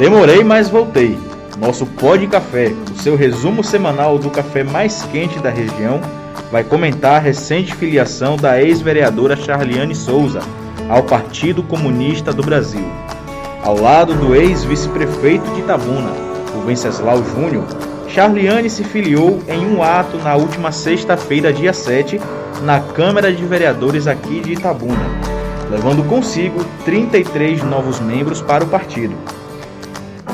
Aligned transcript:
Demorei, 0.00 0.42
mas 0.42 0.70
voltei. 0.70 1.18
Nosso 1.58 1.84
Pó 1.84 2.16
de 2.16 2.26
Café, 2.26 2.72
o 2.90 2.98
seu 2.98 3.16
resumo 3.16 3.62
semanal 3.62 4.18
do 4.18 4.30
café 4.30 4.64
mais 4.64 5.02
quente 5.02 5.38
da 5.40 5.50
região, 5.50 6.00
vai 6.50 6.64
comentar 6.64 7.16
a 7.16 7.18
recente 7.18 7.74
filiação 7.74 8.34
da 8.34 8.62
ex-vereadora 8.62 9.36
Charliane 9.36 9.94
Souza 9.94 10.40
ao 10.88 11.02
Partido 11.02 11.62
Comunista 11.62 12.32
do 12.32 12.42
Brasil. 12.42 12.90
Ao 13.62 13.78
lado 13.78 14.14
do 14.14 14.34
ex-vice-prefeito 14.34 15.44
de 15.50 15.60
Itabuna, 15.60 16.12
o 16.56 16.62
Venceslau 16.62 17.22
Júnior, 17.22 17.66
Charliane 18.08 18.70
se 18.70 18.82
filiou 18.82 19.42
em 19.46 19.66
um 19.66 19.82
ato 19.82 20.16
na 20.16 20.34
última 20.34 20.72
sexta-feira, 20.72 21.52
dia 21.52 21.74
7, 21.74 22.18
na 22.62 22.80
Câmara 22.80 23.30
de 23.30 23.44
Vereadores 23.44 24.06
aqui 24.06 24.40
de 24.40 24.54
Itabuna, 24.54 25.04
levando 25.70 26.02
consigo 26.08 26.64
33 26.86 27.62
novos 27.64 28.00
membros 28.00 28.40
para 28.40 28.64
o 28.64 28.66
partido 28.66 29.14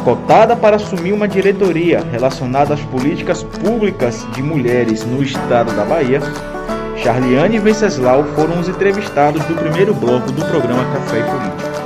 cotada 0.06 0.54
para 0.54 0.76
assumir 0.76 1.12
uma 1.12 1.26
diretoria 1.26 2.00
relacionada 2.12 2.72
às 2.72 2.80
políticas 2.80 3.42
públicas 3.42 4.24
de 4.34 4.40
mulheres 4.40 5.04
no 5.04 5.20
estado 5.20 5.74
da 5.74 5.84
Bahia, 5.84 6.20
Charliane 6.96 7.56
e 7.56 7.58
Venceslau 7.58 8.22
foram 8.36 8.60
os 8.60 8.68
entrevistados 8.68 9.44
do 9.46 9.54
primeiro 9.56 9.92
bloco 9.92 10.30
do 10.30 10.44
programa 10.44 10.84
Café 10.92 11.18
e 11.18 11.24
Política. 11.24 11.82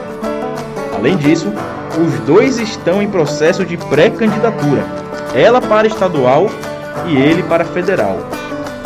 Além 0.95 1.17
disso, 1.17 1.51
os 1.99 2.21
dois 2.27 2.59
estão 2.59 3.03
em 3.03 3.09
processo 3.09 3.65
de 3.65 3.79
pré-candidatura, 3.79 4.85
ela 5.35 5.63
para 5.63 5.87
estadual 5.87 6.51
e 7.09 7.17
ele 7.17 7.43
para 7.45 7.65
federal, 7.65 8.19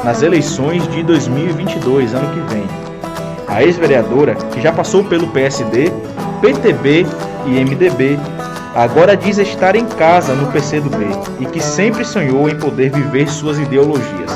nas 0.04 0.22
eleições 0.22 0.86
de 0.92 1.02
2022, 1.02 2.14
ano 2.14 2.30
que 2.32 2.54
vem. 2.54 2.64
A 3.48 3.64
ex-vereadora, 3.64 4.36
que 4.36 4.60
já 4.60 4.72
passou 4.72 5.02
pelo 5.02 5.26
PSD, 5.26 5.90
PTB 6.40 7.04
e 7.46 7.64
MDB, 7.64 8.16
agora 8.74 9.16
diz 9.16 9.38
estar 9.38 9.76
em 9.76 9.86
casa 9.86 10.34
no 10.34 10.50
PCdoB 10.50 11.06
e 11.40 11.46
que 11.46 11.60
sempre 11.60 12.04
sonhou 12.04 12.48
em 12.48 12.56
poder 12.56 12.90
viver 12.90 13.28
suas 13.28 13.58
ideologias. 13.58 14.32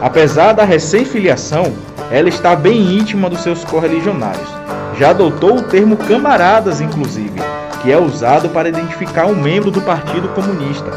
Apesar 0.00 0.52
da 0.52 0.64
recém-filiação, 0.64 1.72
ela 2.10 2.28
está 2.28 2.54
bem 2.54 2.96
íntima 2.96 3.28
dos 3.28 3.40
seus 3.40 3.64
correligionários. 3.64 4.48
Já 4.98 5.10
adotou 5.10 5.56
o 5.56 5.62
termo 5.62 5.96
camaradas, 5.96 6.80
inclusive, 6.80 7.40
que 7.82 7.90
é 7.90 7.98
usado 7.98 8.48
para 8.48 8.68
identificar 8.68 9.26
um 9.26 9.34
membro 9.34 9.70
do 9.70 9.80
Partido 9.80 10.28
Comunista. 10.28 10.90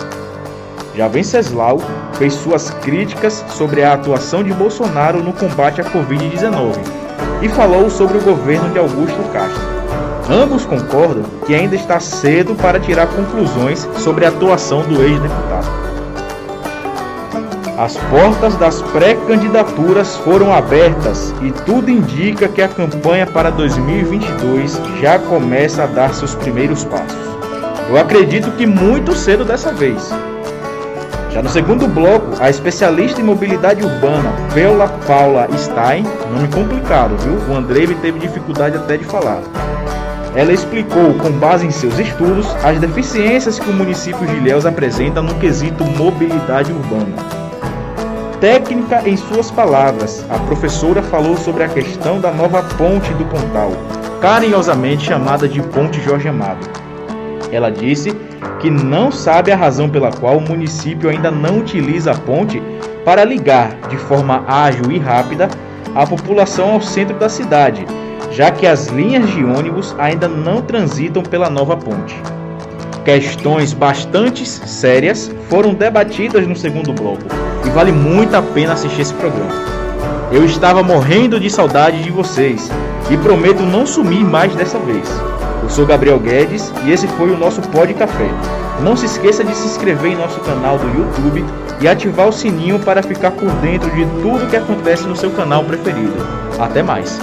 Já 0.95 1.07
Venceslau 1.07 1.79
fez 2.13 2.33
suas 2.33 2.69
críticas 2.69 3.45
sobre 3.49 3.83
a 3.83 3.93
atuação 3.93 4.43
de 4.43 4.53
Bolsonaro 4.53 5.23
no 5.23 5.33
combate 5.33 5.81
à 5.81 5.83
Covid-19 5.83 6.75
e 7.41 7.49
falou 7.49 7.89
sobre 7.89 8.17
o 8.17 8.21
governo 8.21 8.69
de 8.69 8.79
Augusto 8.79 9.21
Castro. 9.31 9.76
Ambos 10.29 10.65
concordam 10.65 11.23
que 11.45 11.55
ainda 11.55 11.75
está 11.75 12.01
cedo 12.01 12.53
para 12.53 12.79
tirar 12.79 13.07
conclusões 13.07 13.87
sobre 13.97 14.25
a 14.25 14.29
atuação 14.29 14.81
do 14.81 15.01
ex-deputado. 15.01 15.87
As 17.77 17.95
portas 17.95 18.55
das 18.55 18.81
pré-candidaturas 18.81 20.17
foram 20.17 20.53
abertas 20.53 21.33
e 21.41 21.51
tudo 21.63 21.89
indica 21.89 22.49
que 22.49 22.61
a 22.61 22.67
campanha 22.67 23.25
para 23.25 23.51
2022 23.51 24.81
já 24.99 25.17
começa 25.17 25.83
a 25.83 25.85
dar 25.85 26.13
seus 26.13 26.35
primeiros 26.35 26.83
passos. 26.83 27.17
Eu 27.89 27.97
acredito 27.97 28.51
que 28.51 28.65
muito 28.65 29.15
cedo 29.15 29.45
dessa 29.45 29.71
vez. 29.71 30.11
Já 31.31 31.41
no 31.41 31.49
segundo 31.49 31.87
bloco, 31.87 32.35
a 32.41 32.49
especialista 32.49 33.21
em 33.21 33.23
mobilidade 33.23 33.85
urbana, 33.85 34.33
Paula 34.53 34.89
Paula 35.05 35.47
Stein, 35.55 36.03
nome 36.33 36.47
complicado, 36.49 37.15
viu? 37.17 37.37
O 37.47 37.55
Andrei 37.55 37.87
teve 38.01 38.19
dificuldade 38.19 38.75
até 38.75 38.97
de 38.97 39.05
falar 39.05 39.41
ela 40.37 40.53
explicou, 40.53 41.15
com 41.15 41.31
base 41.31 41.65
em 41.65 41.71
seus 41.71 41.97
estudos, 41.97 42.45
as 42.63 42.79
deficiências 42.79 43.57
que 43.57 43.67
o 43.71 43.73
município 43.73 44.23
de 44.27 44.35
Ilhéus 44.35 44.67
apresenta 44.67 45.19
no 45.19 45.33
quesito 45.39 45.83
mobilidade 45.83 46.71
urbana. 46.71 47.15
Técnica 48.39 49.01
em 49.09 49.17
suas 49.17 49.49
palavras, 49.49 50.23
a 50.29 50.37
professora 50.37 51.01
falou 51.01 51.35
sobre 51.35 51.63
a 51.63 51.67
questão 51.67 52.21
da 52.21 52.31
nova 52.31 52.61
ponte 52.61 53.11
do 53.15 53.25
Pontal, 53.25 53.71
carinhosamente 54.21 55.07
chamada 55.07 55.47
de 55.47 55.59
Ponte 55.59 55.99
Jorge 56.01 56.27
Amado. 56.27 56.69
Ela 57.51 57.71
disse 57.71 58.15
que 58.59 58.69
não 58.69 59.11
sabe 59.11 59.51
a 59.51 59.55
razão 59.55 59.89
pela 59.89 60.11
qual 60.11 60.37
o 60.37 60.47
município 60.47 61.09
ainda 61.09 61.31
não 61.31 61.57
utiliza 61.57 62.11
a 62.11 62.15
ponte 62.15 62.61
para 63.03 63.23
ligar 63.23 63.75
de 63.89 63.97
forma 63.97 64.43
ágil 64.47 64.91
e 64.91 64.99
rápida 64.99 65.49
a 65.95 66.05
população 66.05 66.73
ao 66.73 66.81
centro 66.81 67.17
da 67.17 67.27
cidade, 67.27 67.87
já 68.31 68.51
que 68.51 68.67
as 68.67 68.87
linhas 68.87 69.29
de 69.29 69.43
ônibus 69.43 69.95
ainda 69.97 70.27
não 70.27 70.61
transitam 70.61 71.23
pela 71.23 71.49
nova 71.49 71.75
ponte. 71.75 72.15
Questões 73.03 73.73
bastante 73.73 74.45
sérias 74.45 75.31
foram 75.49 75.73
debatidas 75.73 76.45
no 76.45 76.55
segundo 76.55 76.91
bloco 76.93 77.23
e 77.65 77.69
vale 77.69 77.91
muito 77.91 78.35
a 78.35 78.41
pena 78.41 78.73
assistir 78.73 79.01
esse 79.01 79.13
programa. 79.13 79.53
Eu 80.31 80.43
estava 80.43 80.83
morrendo 80.83 81.39
de 81.39 81.49
saudade 81.49 82.03
de 82.03 82.11
vocês 82.11 82.69
e 83.09 83.15
prometo 83.17 83.63
não 83.63 83.85
sumir 83.85 84.25
mais 84.25 84.53
dessa 84.55 84.77
vez. 84.79 85.07
Eu 85.63 85.69
sou 85.69 85.85
Gabriel 85.85 86.19
Guedes 86.19 86.71
e 86.83 86.91
esse 86.91 87.07
foi 87.07 87.31
o 87.31 87.37
nosso 87.37 87.61
Pod 87.61 87.93
Café. 87.93 88.29
Não 88.81 88.95
se 88.95 89.05
esqueça 89.05 89.43
de 89.43 89.55
se 89.55 89.65
inscrever 89.65 90.11
em 90.11 90.17
nosso 90.17 90.39
canal 90.41 90.77
do 90.77 90.87
YouTube 90.97 91.45
e 91.79 91.87
ativar 91.87 92.27
o 92.27 92.33
sininho 92.33 92.79
para 92.79 93.01
ficar 93.01 93.31
por 93.31 93.49
dentro 93.61 93.89
de 93.91 94.05
tudo 94.21 94.49
que 94.49 94.57
acontece 94.57 95.07
no 95.07 95.15
seu 95.15 95.31
canal 95.31 95.63
preferido. 95.63 96.13
Até 96.59 96.83
mais! 96.83 97.19